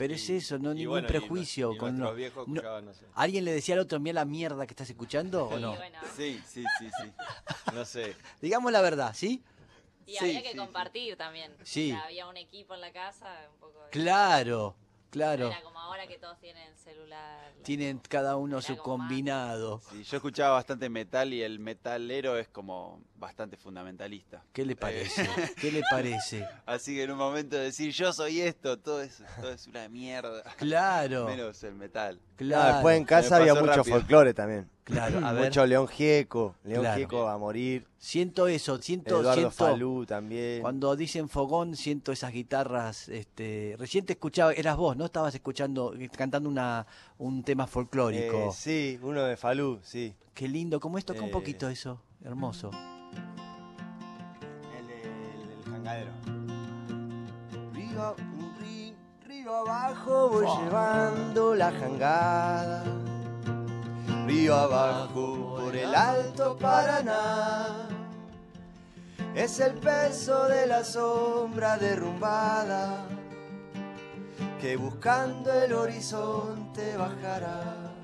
Pero 0.00 0.14
es 0.14 0.30
eso, 0.30 0.58
no 0.58 0.72
y 0.72 0.76
ningún 0.76 0.92
bueno, 0.94 1.06
y 1.08 1.10
prejuicio. 1.10 1.70
nue- 1.70 1.74
y 1.74 1.78
con 1.78 1.98
no- 1.98 2.14
viejos 2.14 2.48
no- 2.48 2.54
escuchaban, 2.54 2.84
no 2.86 2.94
sé. 2.94 3.04
¿Alguien 3.14 3.44
le 3.44 3.52
decía 3.52 3.74
al 3.74 3.80
otro, 3.82 4.00
mira 4.00 4.14
la 4.14 4.24
mierda 4.24 4.66
que 4.66 4.72
estás 4.72 4.88
escuchando 4.88 5.44
o 5.46 5.50
Sí, 5.56 5.60
no? 5.60 5.76
bueno. 5.76 5.98
Sí, 6.16 6.42
sí, 6.46 6.64
sí, 6.78 6.88
sí. 7.02 7.12
No 7.74 7.84
sé. 7.84 8.16
Digamos 8.40 8.72
la 8.72 8.80
verdad, 8.80 9.12
¿sí? 9.14 9.42
Y 10.06 10.12
Sí, 10.12 10.18
había 10.24 10.42
que 10.42 10.52
sí, 10.52 10.56
compartir 10.56 11.16
también. 11.16 11.52
Sí. 11.62 11.92
O 11.92 11.96
sea, 11.96 12.04
había 12.06 12.26
un 12.26 12.36
equipo 12.38 12.74
en 12.74 12.80
la 12.80 12.92
casa, 12.92 13.26
un 13.52 13.60
poco. 13.60 13.84
de- 13.84 13.90
Claro, 13.90 14.74
No 14.78 15.10
claro. 15.10 15.48
Era 15.48 15.62
como 15.62 15.79
ahora 15.90 16.06
que 16.06 16.18
todos 16.18 16.38
tienen 16.38 16.76
celular. 16.76 17.52
Tienen 17.64 17.98
cada 18.08 18.36
uno 18.36 18.62
su 18.62 18.76
combinado. 18.76 19.80
Sí, 19.90 20.04
yo 20.04 20.16
escuchaba 20.16 20.54
bastante 20.54 20.88
metal 20.88 21.32
y 21.32 21.42
el 21.42 21.58
metalero 21.58 22.38
es 22.38 22.48
como 22.48 23.00
bastante 23.16 23.56
fundamentalista. 23.56 24.42
¿Qué 24.52 24.64
le 24.64 24.76
parece? 24.76 25.28
¿Qué 25.60 25.72
le 25.72 25.82
parece? 25.90 26.46
Así 26.66 26.94
que 26.94 27.02
en 27.02 27.10
un 27.10 27.18
momento 27.18 27.56
de 27.56 27.64
decir 27.64 27.92
yo 27.92 28.12
soy 28.12 28.40
esto, 28.40 28.78
todo 28.78 29.02
es, 29.02 29.22
todo 29.40 29.50
es 29.50 29.66
una 29.66 29.88
mierda. 29.88 30.42
Claro, 30.56 31.26
Menos 31.26 31.62
el 31.64 31.74
metal. 31.74 32.16
No, 32.20 32.36
claro. 32.36 32.74
después 32.74 32.96
en 32.96 33.04
casa 33.04 33.36
había 33.36 33.54
mucho 33.54 33.66
rápido. 33.66 33.84
folclore 33.96 34.32
también. 34.32 34.70
Claro, 34.84 35.24
a 35.24 35.32
ver. 35.32 35.44
Mucho 35.44 35.66
León 35.66 35.86
Gieco. 35.86 36.56
León 36.64 36.80
Claro. 36.80 36.96
Gieco 36.96 37.28
a 37.28 37.38
morir. 37.38 37.86
Siento 37.98 38.48
eso, 38.48 38.80
siento, 38.80 39.20
Eduardo 39.20 39.34
siento. 39.50 39.64
Falú 39.66 40.06
también. 40.06 40.62
Cuando 40.62 40.96
dicen 40.96 41.28
fogón, 41.28 41.76
siento 41.76 42.12
esas 42.12 42.32
guitarras. 42.32 43.08
Este, 43.08 43.76
recién 43.78 44.06
te 44.06 44.14
escuchaba, 44.14 44.52
eras 44.52 44.76
vos, 44.76 44.96
¿no? 44.96 45.04
Estabas 45.04 45.34
escuchando, 45.34 45.79
cantando 46.16 46.48
una, 46.48 46.86
un 47.18 47.42
tema 47.42 47.66
folclórico. 47.66 48.36
Eh, 48.36 48.50
sí, 48.52 48.98
uno 49.02 49.22
de 49.22 49.36
Falú, 49.36 49.78
sí. 49.82 50.14
Qué 50.34 50.48
lindo, 50.48 50.80
¿cómo 50.80 50.96
es? 50.98 51.04
Toca 51.04 51.20
un 51.22 51.28
Eh, 51.28 51.32
poquito 51.32 51.68
eso, 51.68 52.00
hermoso. 52.24 52.70
El, 54.78 54.90
el, 54.90 55.50
el 55.58 55.64
jangadero. 55.70 56.10
Río, 57.74 58.14
rí- 58.60 58.94
río 59.26 59.56
abajo 59.56 60.28
voy 60.30 60.46
llevando 60.62 61.54
la 61.54 61.70
jangada. 61.72 62.84
Río 64.26 64.54
abajo 64.54 65.56
por 65.58 65.74
el 65.76 65.94
alto 65.94 66.56
Paraná. 66.56 67.88
Es 69.34 69.60
el 69.60 69.74
peso 69.74 70.48
de 70.48 70.66
la 70.66 70.82
sombra 70.84 71.76
derrumbada 71.76 73.06
que 74.60 74.76
buscando 74.76 75.52
el 75.52 75.72
horizonte 75.72 76.96
bajará. 76.96 77.94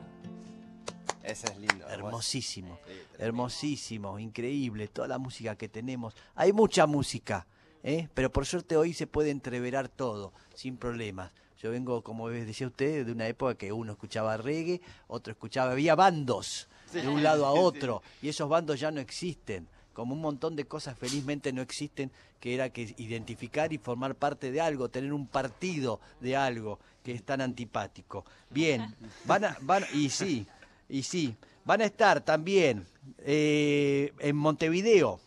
Ese 1.23 1.49
es 1.49 1.59
lindo. 1.59 1.87
Hermosísimo, 1.89 2.79
Sí, 2.87 2.93
hermosísimo, 3.19 4.19
increíble, 4.19 4.89
toda 4.89 5.09
la 5.09 5.19
música 5.19 5.57
que 5.57 5.69
tenemos. 5.69 6.15
Hay 6.35 6.53
mucha 6.53 6.87
música, 6.87 7.47
¿eh? 7.83 8.09
pero 8.15 8.31
por 8.31 8.47
suerte 8.47 8.77
hoy 8.77 8.95
se 8.95 9.07
puede 9.07 9.31
entreverar 9.31 9.89
todo, 9.89 10.33
sin 10.55 10.77
problemas. 10.79 11.31
Yo 11.59 11.71
vengo, 11.71 12.03
como 12.03 12.29
decía 12.29 12.69
usted, 12.69 13.05
de 13.05 13.13
una 13.13 13.27
época 13.27 13.57
que 13.57 13.73
uno 13.73 13.93
escuchaba 13.93 14.37
reggae, 14.37 14.81
otro 15.09 15.33
escuchaba, 15.33 15.73
había 15.73 15.95
bandos 15.95 16.69
de 16.93 17.09
un 17.09 17.23
lado 17.23 17.45
a 17.45 17.51
otro, 17.61 18.03
y 18.23 18.29
esos 18.29 18.49
bandos 18.49 18.81
ya 18.81 18.91
no 18.91 19.01
existen. 19.01 19.69
Como 19.97 20.13
un 20.13 20.21
montón 20.21 20.57
de 20.57 20.67
cosas 20.67 20.95
felizmente 20.99 21.55
no 21.55 21.63
existen, 21.63 22.11
que 22.39 22.55
era 22.55 22.69
que 22.69 22.95
identificar 22.99 23.73
y 23.73 23.79
formar 23.79 24.15
parte 24.15 24.51
de 24.51 24.61
algo, 24.61 24.91
tener 24.91 25.11
un 25.11 25.27
partido 25.27 26.01
de 26.21 26.37
algo 26.37 26.79
que 27.03 27.13
es 27.13 27.23
tan 27.23 27.41
antipático. 27.41 28.27
Bien, 28.51 28.95
van 29.25 29.47
a, 29.47 29.57
van, 29.63 29.87
y 29.95 30.11
sí, 30.11 30.47
y 30.91 31.03
sí, 31.03 31.35
van 31.65 31.81
a 31.81 31.87
estar 31.87 32.21
también 32.21 32.87
eh, 33.21 34.13
en 34.19 34.37
Montevideo, 34.37 35.19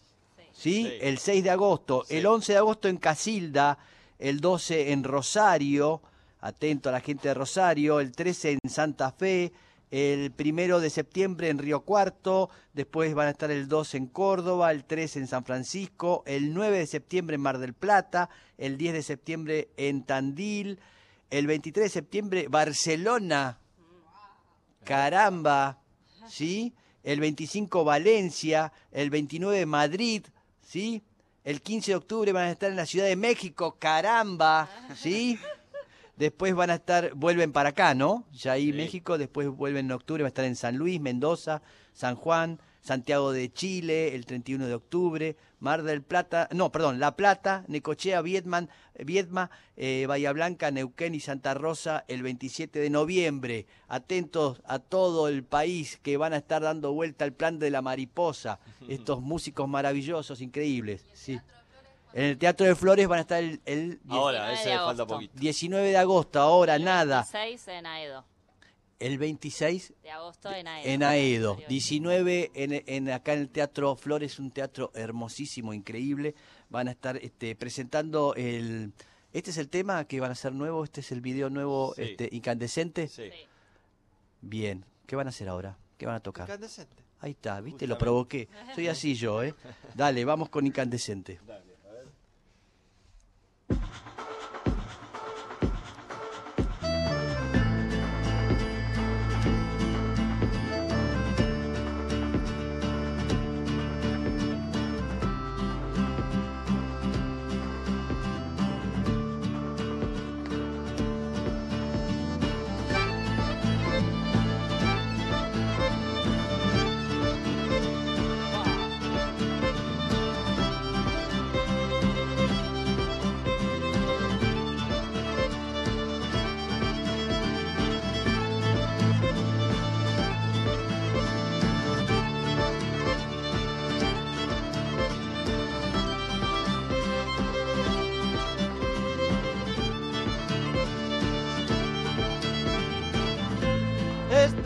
¿sí? 0.53 0.83
Sí. 0.83 0.93
El 1.01 1.17
6 1.17 1.43
de 1.45 1.49
agosto, 1.49 2.05
Sí. 2.07 2.17
el 2.17 2.27
11 2.27 2.51
de 2.51 2.57
agosto 2.59 2.87
en 2.89 2.97
Casilda, 2.97 3.79
el 4.19 4.39
12 4.39 4.91
en 4.91 5.03
Rosario, 5.03 5.99
atento 6.41 6.89
a 6.89 6.91
la 6.91 7.01
gente 7.01 7.29
de 7.29 7.33
Rosario, 7.33 7.99
el 7.99 8.11
13 8.11 8.59
en 8.61 8.69
Santa 8.69 9.11
Fe, 9.11 9.51
el 9.91 10.31
primero 10.31 10.79
de 10.79 10.89
septiembre 10.89 11.49
en 11.49 11.57
Río 11.57 11.81
Cuarto, 11.81 12.49
después 12.73 13.13
van 13.15 13.27
a 13.27 13.31
estar 13.31 13.49
el 13.49 13.67
2 13.67 13.95
en 13.95 14.07
Córdoba, 14.07 14.71
el 14.71 14.85
3 14.85 15.17
en 15.17 15.27
San 15.27 15.43
Francisco, 15.43 16.23
el 16.27 16.53
9 16.53 16.79
de 16.79 16.87
septiembre 16.87 17.35
en 17.35 17.41
Mar 17.41 17.57
del 17.57 17.73
Plata, 17.73 18.29
el 18.57 18.77
10 18.77 18.93
de 18.93 19.03
septiembre 19.03 19.69
en 19.77 20.03
Tandil, 20.03 20.79
el 21.29 21.47
23 21.47 21.85
de 21.85 21.89
septiembre 21.89 22.47
Barcelona, 22.49 23.59
caramba, 24.83 25.79
¿sí? 26.27 26.73
El 27.03 27.19
25 27.19 27.83
Valencia, 27.83 28.71
el 28.91 29.09
29 29.09 29.65
Madrid, 29.65 30.25
¿sí? 30.61 31.03
El 31.43 31.61
15 31.61 31.91
de 31.91 31.95
octubre 31.95 32.31
van 32.31 32.45
a 32.45 32.51
estar 32.51 32.69
en 32.69 32.75
la 32.75 32.85
Ciudad 32.85 33.07
de 33.07 33.15
México, 33.15 33.77
caramba, 33.79 34.69
¿sí? 34.95 35.39
Después 36.19 36.53
van 36.53 36.69
a 36.69 36.75
estar, 36.75 37.13
vuelven 37.15 37.53
para 37.53 37.69
acá, 37.69 37.95
¿no? 37.95 38.25
Ya 38.33 38.51
ahí 38.51 38.67
Sí. 38.67 38.73
México, 38.73 39.17
después 39.17 39.47
vuelven 39.47 39.85
en 39.85 39.93
octubre, 39.93 40.21
va 40.21 40.27
a 40.27 40.29
estar 40.35 40.43
en 40.43 40.57
San 40.57 40.75
Luis, 40.75 40.99
Mendoza, 40.99 41.61
San 41.93 42.15
Juan, 42.15 42.59
Santiago 42.81 43.31
de 43.31 43.51
Chile, 43.53 44.13
el 44.15 44.25
31 44.25 44.67
de 44.67 44.73
octubre, 44.73 45.37
Mar 45.59 45.83
del 45.83 46.01
Plata, 46.01 46.49
no, 46.51 46.73
perdón, 46.73 46.99
La 46.99 47.15
Plata, 47.15 47.63
Necochea, 47.67 48.21
Vietman, 48.21 48.69
Viedma, 48.97 49.49
eh, 49.77 50.05
Bahía 50.09 50.33
Blanca, 50.33 50.71
Neuquén 50.71 51.15
y 51.15 51.21
Santa 51.21 51.53
Rosa 51.53 52.03
el 52.09 52.21
27 52.21 52.79
de 52.79 52.89
noviembre. 52.89 53.65
Atentos 53.87 54.61
a 54.65 54.79
todo 54.79 55.29
el 55.29 55.43
país 55.45 55.99
que 56.03 56.17
van 56.17 56.33
a 56.33 56.37
estar 56.37 56.61
dando 56.61 56.91
vuelta 56.91 57.23
al 57.23 57.31
plan 57.31 57.59
de 57.59 57.69
la 57.69 57.81
mariposa. 57.81 58.59
Estos 58.89 59.21
músicos 59.21 59.69
maravillosos, 59.69 60.41
increíbles. 60.41 61.05
Sí. 61.13 61.39
En 62.13 62.23
el 62.25 62.37
Teatro 62.37 62.65
de 62.65 62.75
Flores 62.75 63.07
van 63.07 63.19
a 63.19 63.21
estar 63.21 63.43
el, 63.43 63.61
el 63.65 63.99
die- 64.03 64.15
Ahora, 64.17 64.49
19 64.49 64.53
ese 64.61 64.69
de 64.69 64.75
falta 64.75 64.89
agosto. 65.03 65.07
poquito. 65.15 65.33
19 65.39 65.87
de 65.89 65.97
agosto, 65.97 66.39
ahora 66.39 66.75
El 66.75 66.83
nada. 66.85 67.27
26 67.31 67.67
en 67.67 67.85
Aedo. 67.85 68.25
El 68.99 69.17
26 69.17 69.93
De 70.03 70.11
agosto 70.11 70.51
en 70.51 70.67
Aedo. 70.67 70.89
en 70.89 71.03
Aedo, 71.03 71.49
Anterior. 71.51 71.69
19 71.69 72.51
en, 72.53 72.83
en 72.85 73.09
acá 73.11 73.33
en 73.33 73.39
el 73.39 73.49
Teatro 73.49 73.95
Flores, 73.95 74.39
un 74.39 74.51
teatro 74.51 74.91
hermosísimo, 74.95 75.73
increíble. 75.73 76.35
Van 76.69 76.87
a 76.87 76.91
estar 76.91 77.15
este, 77.17 77.55
presentando 77.55 78.33
el... 78.35 78.91
Este 79.31 79.51
es 79.51 79.57
el 79.57 79.69
tema 79.69 80.03
que 80.05 80.19
van 80.19 80.31
a 80.31 80.33
hacer 80.33 80.51
nuevo, 80.53 80.83
este 80.83 81.01
es 81.01 81.11
el 81.11 81.21
video 81.21 81.49
nuevo, 81.51 81.93
Sí. 81.95 82.01
este, 82.01 82.29
incandescente. 82.31 83.07
Sí. 83.07 83.29
Bien, 84.41 84.83
¿qué 85.05 85.15
van 85.15 85.27
a 85.27 85.29
hacer 85.29 85.47
ahora? 85.47 85.77
¿Qué 85.97 86.05
van 86.05 86.15
a 86.15 86.19
tocar? 86.19 86.47
Incandescente. 86.47 86.95
Ahí 87.21 87.31
está, 87.31 87.59
¿viste? 87.61 87.85
Lo 87.87 87.97
provoqué. 87.97 88.47
Soy 88.75 88.87
así 88.87 89.13
yo, 89.15 89.43
¿eh? 89.43 89.53
Dale, 89.95 90.25
vamos 90.25 90.49
con 90.49 90.65
incandescente. 90.65 91.39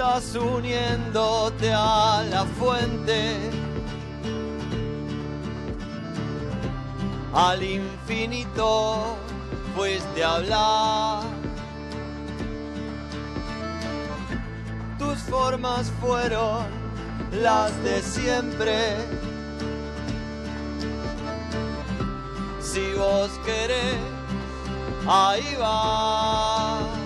Estás 0.03 0.35
uniéndote 0.35 1.71
a 1.73 2.25
la 2.29 2.43
fuente, 2.43 3.37
al 7.33 7.63
infinito 7.63 9.15
fuiste 9.73 10.21
a 10.21 10.35
hablar. 10.35 11.23
Tus 14.99 15.19
formas 15.19 15.89
fueron 16.01 16.65
las 17.41 17.71
de 17.85 18.01
siempre. 18.01 18.97
Si 22.59 22.93
vos 22.97 23.31
querés, 23.45 23.95
ahí 25.07 25.55
va. 25.61 27.02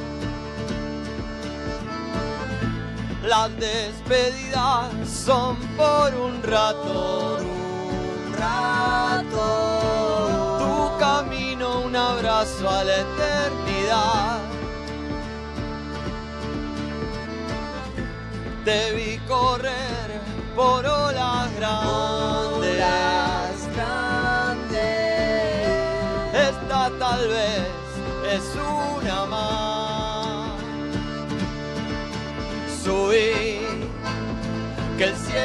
Las 3.27 3.49
despedidas 3.59 4.89
son 5.05 5.57
por 5.75 6.15
un 6.15 6.41
rato, 6.43 7.39
un 7.41 8.33
rato. 8.33 9.39
Tu 10.59 10.97
camino, 10.97 11.81
un 11.81 11.93
abrazo 11.93 12.69
a 12.69 12.85
la 12.85 12.95
eternidad. 13.01 14.39
Te 18.63 18.93
vi 18.93 19.17
correr 19.27 20.21
por 20.55 20.85
olas 20.85 21.53
grandes. 21.57 22.06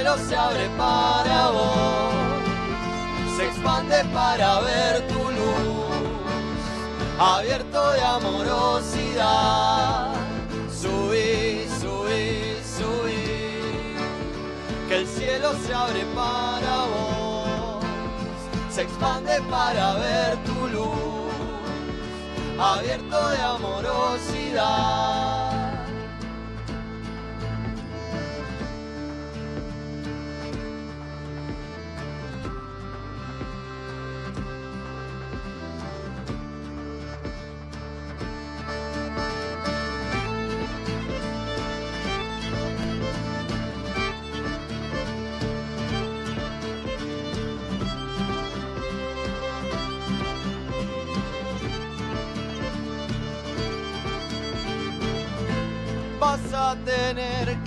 Cielo 0.02 0.18
se 0.28 0.34
abre 0.34 0.68
para 0.76 1.50
vos, 1.50 2.12
se 3.36 3.46
expande 3.46 4.04
para 4.12 4.60
ver 4.60 5.06
tu 5.06 5.30
luz, 5.30 5.94
abierto 7.20 7.92
de 7.92 8.02
amorosidad. 8.02 8.52
Subí, 10.68 11.68
subí, 11.80 12.58
subí, 12.76 13.94
que 14.88 14.96
el 14.96 15.06
cielo 15.06 15.52
se 15.64 15.72
abre 15.72 16.04
para 16.16 16.86
vos, 16.92 17.84
se 18.70 18.82
expande 18.82 19.40
para 19.42 19.94
ver 19.94 20.36
tu 20.42 20.66
luz, 20.66 21.30
abierto 22.58 23.28
de 23.30 23.40
amorosidad. 23.40 25.31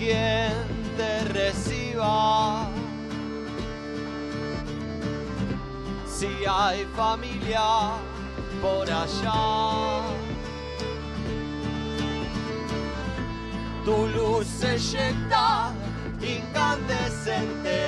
Quien 0.05 0.51
te 0.97 1.23
reciba. 1.33 2.69
Si 6.05 6.29
hay 6.47 6.85
familia 6.95 7.93
por 8.61 8.89
allá, 8.89 10.01
tu 13.83 14.07
luz 14.15 14.47
se 14.47 14.75
eyecta 14.75 15.73
incandescente 16.21 17.79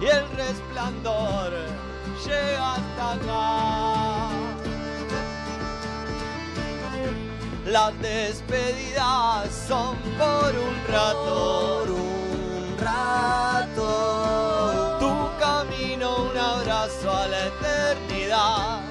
y 0.00 0.04
el 0.04 0.24
resplandor 0.36 1.52
llega 2.24 2.74
hasta 2.74 3.12
acá. 3.12 3.67
Las 7.70 7.92
despedidas 8.00 9.52
son 9.68 9.96
por 10.16 10.54
un 10.54 10.76
rato, 10.88 11.84
un 11.84 12.76
rato. 12.78 13.86
Tu 14.98 15.12
camino, 15.38 16.24
un 16.30 16.36
abrazo 16.36 17.12
a 17.12 17.28
la 17.28 17.46
eternidad. 17.46 18.88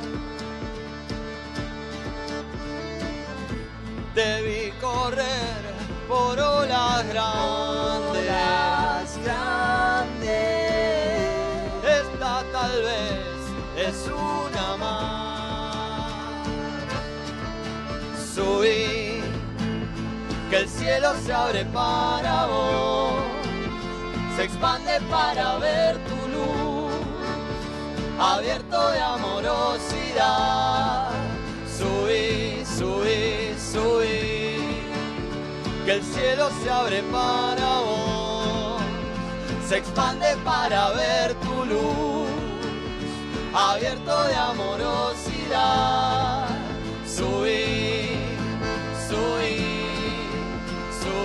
te 4.18 4.42
vi 4.42 4.72
correr 4.82 5.62
por 6.08 6.40
olas 6.40 7.06
grandes. 7.08 8.24
Esta 9.04 9.77
Subí, 18.38 19.20
que 20.52 20.58
el 20.58 20.70
cielo 20.70 21.16
se 21.26 21.34
abre 21.34 21.66
para 21.66 22.46
vos, 22.46 23.16
se 24.36 24.44
expande 24.44 25.02
para 25.10 25.58
ver 25.58 25.98
tu 26.06 26.28
luz, 26.28 26.94
abierto 28.20 28.92
de 28.92 29.02
amorosidad. 29.02 31.10
Subí, 31.80 32.64
subí, 32.64 33.56
subí, 33.58 34.84
que 35.84 35.94
el 35.94 36.04
cielo 36.04 36.52
se 36.62 36.70
abre 36.70 37.02
para 37.12 37.80
vos, 37.80 38.84
se 39.68 39.80
expande 39.80 40.38
para 40.46 40.92
ver 40.92 41.34
tu 41.40 41.66
luz, 41.66 42.30
abierto 43.52 44.24
de 44.26 44.36
amorosidad. 44.36 46.46
Subí, 47.08 47.67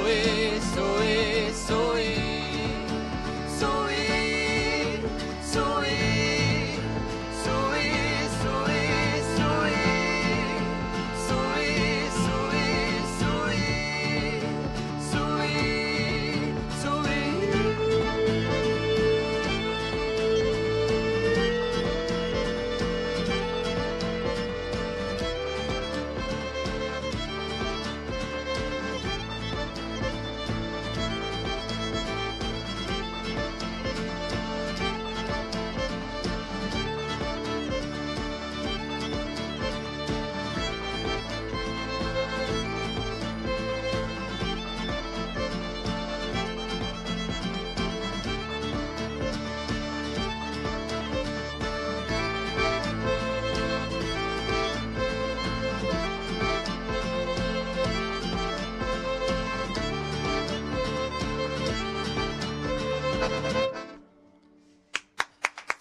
soe 0.03 0.61
soe 0.75 1.53
soe 1.53 2.02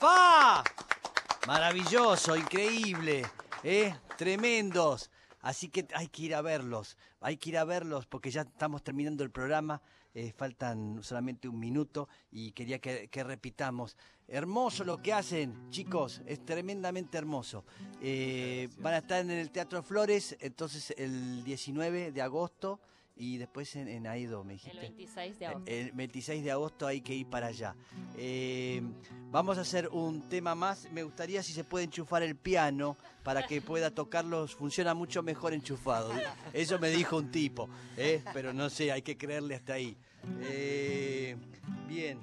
¡Fa! 0.01 0.63
Maravilloso, 1.45 2.35
increíble, 2.35 3.21
¿eh? 3.63 3.93
tremendos. 4.17 5.11
Así 5.41 5.69
que 5.69 5.87
hay 5.93 6.07
que 6.07 6.23
ir 6.23 6.33
a 6.33 6.41
verlos, 6.41 6.97
hay 7.19 7.37
que 7.37 7.51
ir 7.51 7.57
a 7.59 7.65
verlos 7.65 8.07
porque 8.07 8.31
ya 8.31 8.41
estamos 8.41 8.83
terminando 8.83 9.23
el 9.23 9.29
programa, 9.29 9.79
eh, 10.15 10.33
faltan 10.35 11.03
solamente 11.03 11.47
un 11.47 11.59
minuto 11.59 12.09
y 12.31 12.51
quería 12.53 12.79
que, 12.79 13.09
que 13.09 13.23
repitamos. 13.23 13.95
Hermoso 14.27 14.83
lo 14.83 15.03
que 15.03 15.13
hacen, 15.13 15.69
chicos, 15.69 16.23
es 16.25 16.43
tremendamente 16.43 17.19
hermoso. 17.19 17.63
Eh, 18.01 18.69
van 18.79 18.95
a 18.95 18.97
estar 18.97 19.21
en 19.21 19.29
el 19.29 19.51
Teatro 19.51 19.83
Flores, 19.83 20.35
entonces 20.39 20.95
el 20.97 21.43
19 21.43 22.11
de 22.11 22.21
agosto 22.23 22.79
y 23.15 23.37
después 23.37 23.75
en, 23.75 23.87
en 23.87 24.07
Aido, 24.07 24.43
me 24.43 24.53
El 24.53 24.59
dijiste. 24.59 24.79
26 24.79 25.39
de 25.39 25.45
agosto. 25.45 25.71
El 25.71 25.91
26 25.91 26.43
de 26.43 26.51
agosto 26.51 26.87
hay 26.87 27.01
que 27.01 27.13
ir 27.13 27.27
para 27.27 27.47
allá. 27.47 27.75
Eh, 28.17 28.81
vamos 29.31 29.57
a 29.57 29.61
hacer 29.61 29.87
un 29.89 30.27
tema 30.29 30.55
más. 30.55 30.87
Me 30.91 31.03
gustaría 31.03 31.43
si 31.43 31.53
se 31.53 31.63
puede 31.63 31.85
enchufar 31.85 32.23
el 32.23 32.35
piano 32.35 32.97
para 33.23 33.45
que 33.45 33.61
pueda 33.61 33.91
tocarlos. 33.93 34.55
Funciona 34.55 34.93
mucho 34.93 35.21
mejor 35.23 35.53
enchufado. 35.53 36.11
Eso 36.53 36.79
me 36.79 36.89
dijo 36.89 37.17
un 37.17 37.29
tipo. 37.31 37.69
¿eh? 37.97 38.23
Pero 38.33 38.53
no 38.53 38.69
sé, 38.69 38.91
hay 38.91 39.01
que 39.01 39.17
creerle 39.17 39.55
hasta 39.55 39.73
ahí. 39.73 39.95
Eh, 40.41 41.35
bien. 41.87 42.19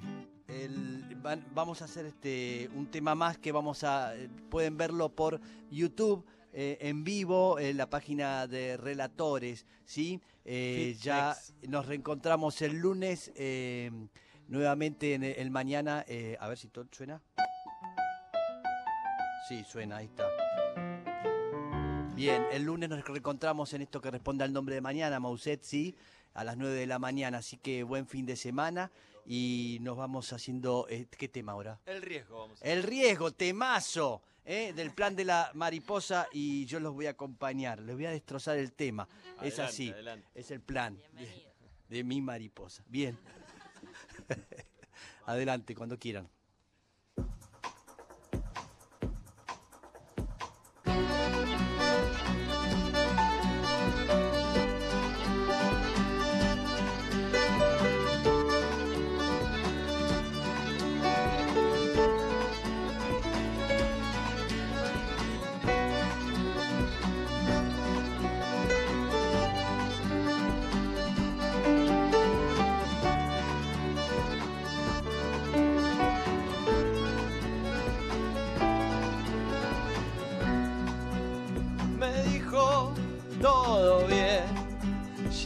el- 0.47 1.15
van- 1.21 1.45
vamos 1.53 1.81
a 1.81 1.85
hacer 1.85 2.05
este 2.05 2.69
un 2.73 2.87
tema 2.89 3.13
más 3.15 3.37
que 3.37 3.51
vamos 3.51 3.83
a. 3.83 4.13
Pueden 4.49 4.77
verlo 4.77 5.09
por 5.09 5.39
YouTube. 5.69 6.25
Eh, 6.53 6.77
en 6.81 7.03
vivo 7.03 7.59
en 7.59 7.77
la 7.77 7.89
página 7.89 8.47
de 8.47 8.77
Relatores, 8.77 9.65
¿sí? 9.85 10.21
Eh, 10.45 10.97
ya 11.01 11.35
nos 11.67 11.85
reencontramos 11.85 12.61
el 12.61 12.79
lunes 12.79 13.31
eh, 13.35 13.91
nuevamente 14.47 15.13
en 15.13 15.23
el, 15.23 15.35
el 15.37 15.51
mañana. 15.51 16.05
a 16.39 16.47
ver 16.47 16.57
si 16.57 16.69
todo 16.69 16.85
suena. 16.91 17.21
Sí, 19.47 19.63
suena, 19.63 19.97
ahí 19.97 20.05
está. 20.05 20.27
Bien, 22.15 22.43
el 22.51 22.63
lunes 22.63 22.89
nos 22.89 23.05
reencontramos 23.05 23.73
en 23.73 23.81
esto 23.83 24.01
que 24.01 24.11
responde 24.11 24.43
al 24.43 24.51
nombre 24.51 24.75
de 24.75 24.81
mañana, 24.81 25.19
Mauset, 25.19 25.63
sí, 25.63 25.95
a 26.33 26.43
las 26.43 26.57
9 26.57 26.75
de 26.75 26.87
la 26.87 26.99
mañana. 26.99 27.37
Así 27.37 27.57
que 27.57 27.83
buen 27.83 28.07
fin 28.07 28.25
de 28.25 28.35
semana 28.35 28.91
y 29.31 29.77
nos 29.81 29.95
vamos 29.95 30.33
haciendo. 30.33 30.87
eh, 30.89 31.05
¿Qué 31.05 31.29
tema 31.29 31.51
ahora? 31.51 31.79
El 31.85 32.01
riesgo, 32.01 32.39
vamos 32.39 32.59
a 32.61 32.65
El 32.65 32.81
riesgo, 32.81 33.31
temazo, 33.31 34.23
¿eh? 34.43 34.73
del 34.75 34.89
plan 34.91 35.15
de 35.15 35.23
la 35.23 35.51
mariposa 35.53 36.27
y 36.33 36.65
yo 36.65 36.79
los 36.79 36.95
voy 36.95 37.05
a 37.05 37.11
acompañar, 37.11 37.79
les 37.79 37.95
voy 37.95 38.07
a 38.07 38.09
destrozar 38.11 38.57
el 38.57 38.73
tema. 38.73 39.07
es 39.43 39.59
así, 39.59 39.91
adelante. 39.91 40.27
es 40.33 40.49
el 40.49 40.61
plan 40.61 40.97
de 41.89 42.03
mi 42.03 42.21
mariposa. 42.21 42.83
Bien. 42.87 43.17
Adelante, 45.25 45.75
cuando 45.75 45.97
quieran. 45.99 46.27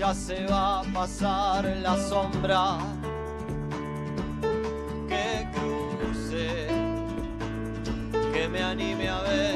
Ya 0.04 0.14
se 0.14 0.46
va 0.48 0.82
a 0.82 0.84
pasar 0.94 1.64
la 1.82 1.96
sombra 2.10 2.78
que 5.08 5.48
cruce, 5.56 6.68
que 8.34 8.50
me 8.50 8.62
anime 8.62 9.08
a 9.08 9.22
ver. 9.22 9.56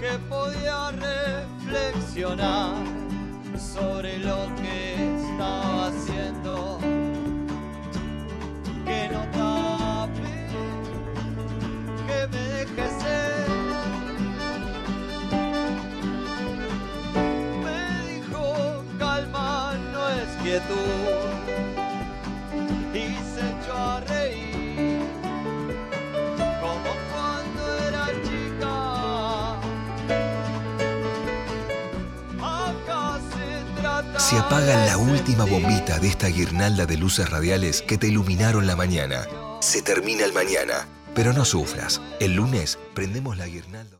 Que 0.00 0.12
podía 0.34 0.78
reflexionar 0.92 2.74
sobre 3.74 4.18
lo 4.18 4.40
que 4.60 4.73
es 20.64 20.70
quietud. 20.70 21.04
Y 22.94 23.16
se 23.34 23.40
echó 23.40 23.74
a 23.74 24.00
reír, 24.00 25.00
como 26.60 26.90
cuando 27.12 27.62
era 27.88 28.06
chica. 28.22 28.76
Acá 32.40 33.20
se 33.32 33.80
trata 33.80 34.20
Se 34.20 34.38
apagan 34.38 34.86
la 34.86 34.96
última 34.98 35.44
bombita 35.44 35.98
de 35.98 36.08
esta 36.08 36.28
guirnalda 36.28 36.86
de 36.86 36.96
luces 36.96 37.28
radiales 37.30 37.82
que 37.82 37.98
te 37.98 38.08
iluminaron 38.08 38.66
la 38.66 38.76
mañana. 38.76 39.26
Se 39.60 39.82
termina 39.82 40.24
el 40.24 40.32
mañana, 40.32 40.86
pero 41.14 41.32
no 41.32 41.44
sufras. 41.44 42.00
El 42.20 42.34
lunes 42.34 42.78
prendemos 42.94 43.36
la 43.36 43.46
guirnalda. 43.46 43.90